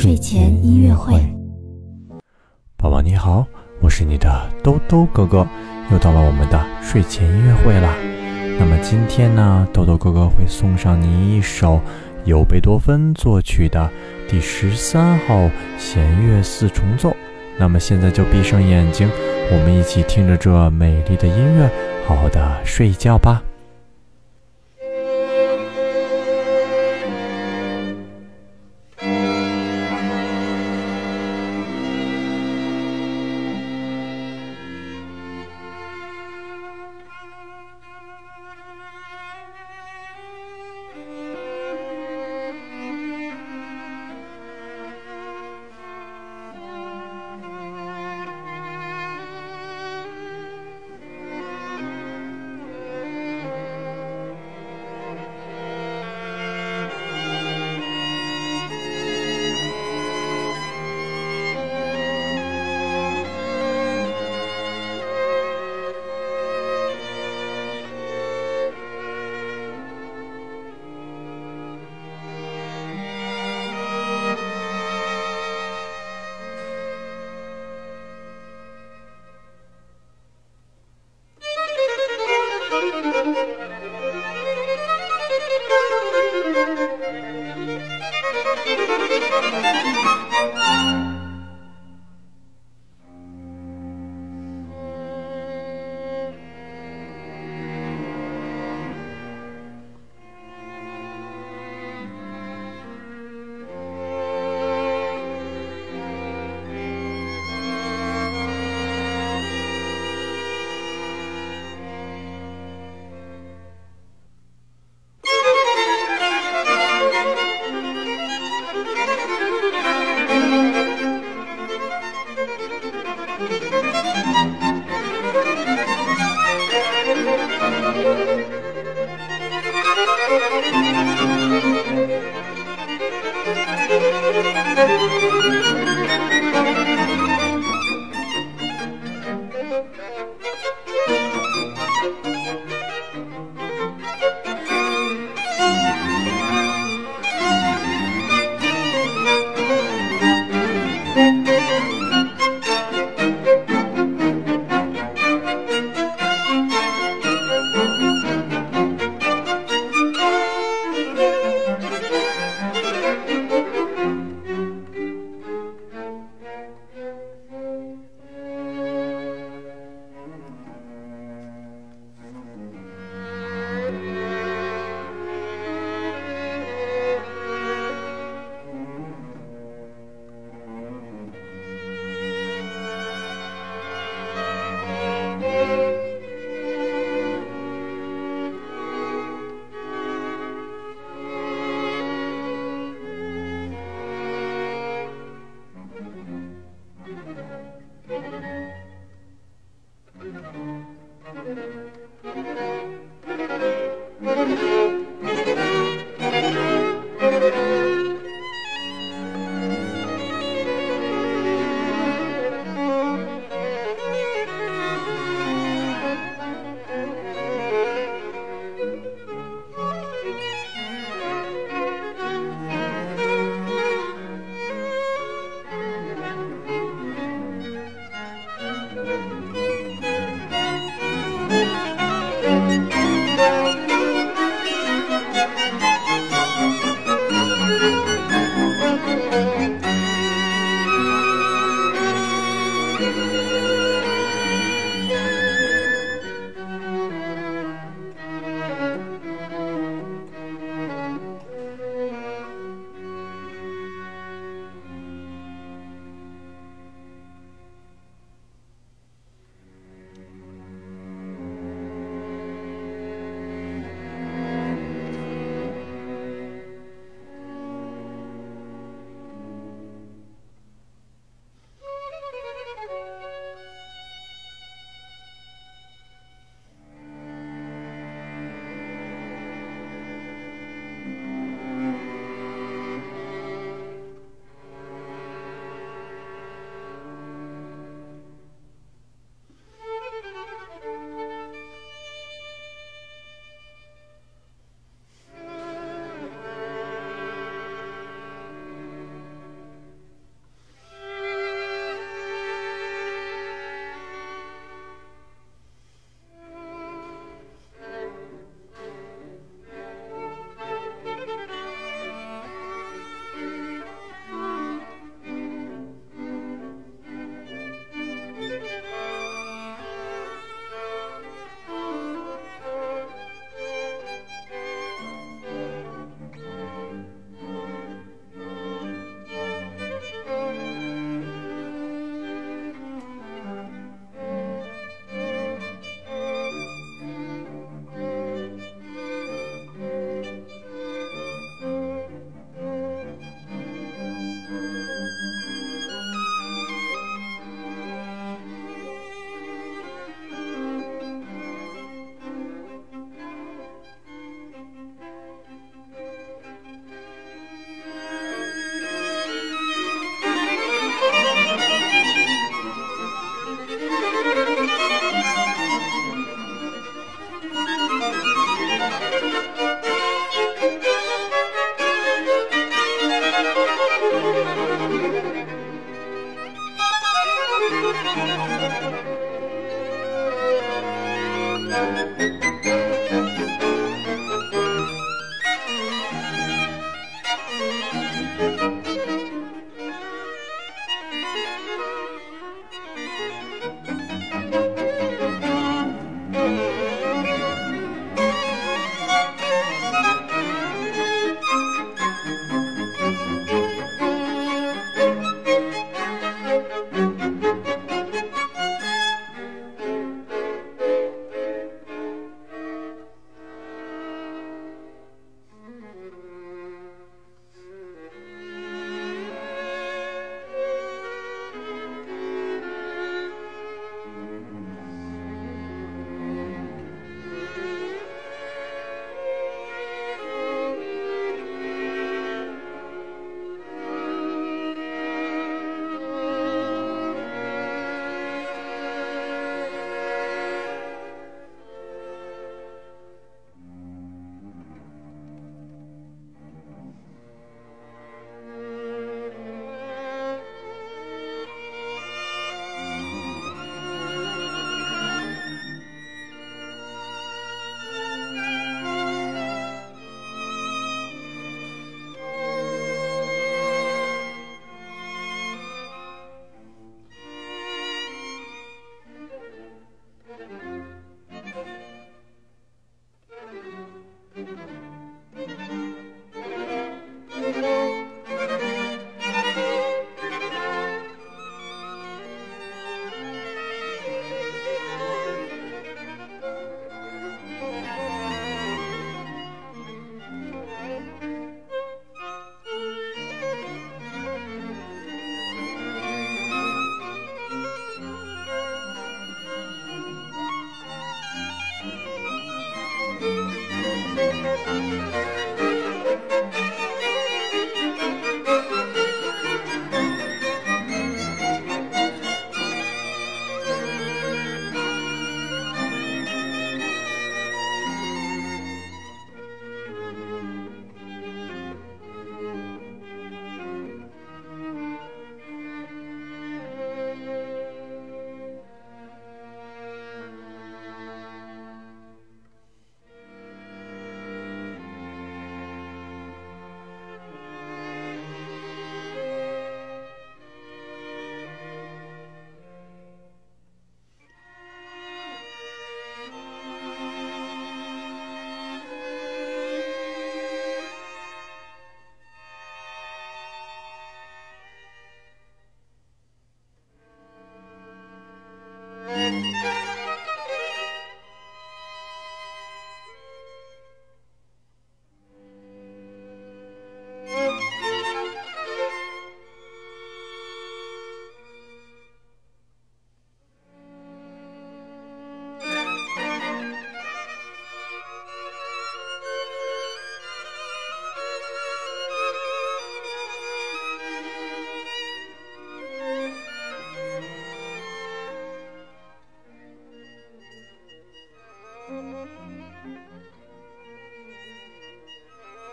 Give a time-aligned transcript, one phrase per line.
[0.00, 1.20] 睡前音乐会。
[2.76, 3.44] 宝宝你好，
[3.80, 5.44] 我是你的兜兜哥哥，
[5.90, 7.96] 又到了我们的睡前音乐会啦。
[8.60, 11.80] 那么今天呢，兜兜哥哥会送上你一首
[12.24, 13.90] 由贝多芬作曲的
[14.28, 17.12] 第十三号弦乐四重奏。
[17.58, 19.10] 那么现在就闭上眼睛，
[19.50, 21.68] 我们一起听着这美丽的音乐，
[22.06, 23.42] 好好的睡一觉吧。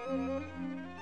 [0.07, 0.94] Música